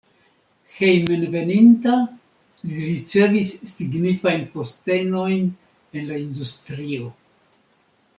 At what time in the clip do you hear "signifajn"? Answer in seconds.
3.73-4.47